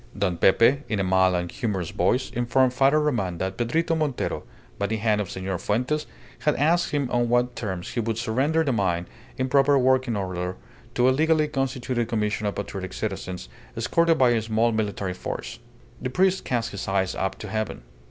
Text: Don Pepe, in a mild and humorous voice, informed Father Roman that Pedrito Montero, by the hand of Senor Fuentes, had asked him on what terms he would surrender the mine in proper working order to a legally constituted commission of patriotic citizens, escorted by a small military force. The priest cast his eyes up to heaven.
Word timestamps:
Don 0.17 0.35
Pepe, 0.37 0.81
in 0.89 0.99
a 0.99 1.03
mild 1.03 1.35
and 1.35 1.51
humorous 1.51 1.91
voice, 1.91 2.31
informed 2.31 2.73
Father 2.73 2.99
Roman 2.99 3.37
that 3.37 3.55
Pedrito 3.55 3.93
Montero, 3.95 4.41
by 4.79 4.87
the 4.87 4.95
hand 4.97 5.21
of 5.21 5.29
Senor 5.29 5.59
Fuentes, 5.59 6.07
had 6.39 6.55
asked 6.55 6.89
him 6.89 7.07
on 7.11 7.29
what 7.29 7.55
terms 7.55 7.91
he 7.91 7.99
would 7.99 8.17
surrender 8.17 8.63
the 8.63 8.71
mine 8.71 9.05
in 9.37 9.47
proper 9.47 9.77
working 9.77 10.17
order 10.17 10.55
to 10.95 11.07
a 11.07 11.11
legally 11.11 11.47
constituted 11.47 12.07
commission 12.07 12.47
of 12.47 12.55
patriotic 12.55 12.93
citizens, 12.93 13.47
escorted 13.77 14.17
by 14.17 14.31
a 14.31 14.41
small 14.41 14.71
military 14.71 15.13
force. 15.13 15.59
The 16.01 16.09
priest 16.09 16.43
cast 16.45 16.71
his 16.71 16.87
eyes 16.87 17.13
up 17.13 17.37
to 17.37 17.47
heaven. 17.47 17.83